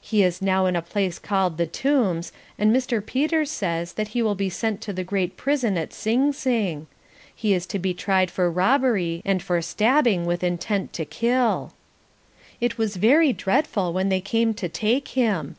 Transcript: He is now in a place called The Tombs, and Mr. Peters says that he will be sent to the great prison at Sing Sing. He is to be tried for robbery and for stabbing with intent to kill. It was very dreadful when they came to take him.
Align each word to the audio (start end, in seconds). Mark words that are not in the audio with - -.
He 0.00 0.22
is 0.22 0.40
now 0.40 0.66
in 0.66 0.76
a 0.76 0.82
place 0.82 1.18
called 1.18 1.58
The 1.58 1.66
Tombs, 1.66 2.30
and 2.56 2.70
Mr. 2.72 3.04
Peters 3.04 3.50
says 3.50 3.94
that 3.94 4.06
he 4.14 4.22
will 4.22 4.36
be 4.36 4.48
sent 4.48 4.80
to 4.82 4.92
the 4.92 5.02
great 5.02 5.36
prison 5.36 5.76
at 5.76 5.92
Sing 5.92 6.32
Sing. 6.32 6.86
He 7.34 7.54
is 7.54 7.66
to 7.66 7.80
be 7.80 7.92
tried 7.92 8.30
for 8.30 8.48
robbery 8.48 9.20
and 9.24 9.42
for 9.42 9.60
stabbing 9.60 10.26
with 10.26 10.44
intent 10.44 10.92
to 10.92 11.04
kill. 11.04 11.72
It 12.60 12.78
was 12.78 12.94
very 12.94 13.32
dreadful 13.32 13.92
when 13.92 14.10
they 14.10 14.20
came 14.20 14.54
to 14.54 14.68
take 14.68 15.08
him. 15.08 15.52